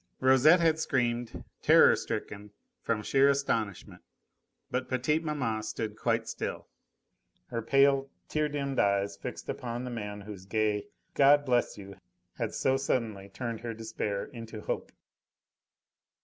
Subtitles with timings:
[0.19, 2.49] Rosette had screamed, terror stricken,
[2.81, 4.01] from sheer astonishment,
[4.71, 6.67] but petite maman stood quite still,
[7.49, 11.97] her pale, tear dimmed eyes fixed upon the man whose gay "God bless you!"
[12.39, 14.91] had so suddenly turned her despair into hope.